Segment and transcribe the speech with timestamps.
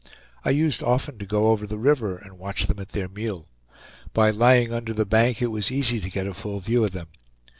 [0.43, 3.47] I used often to go over the river and watch them at their meal;
[4.13, 7.09] by lying under the bank it was easy to get a full view of them.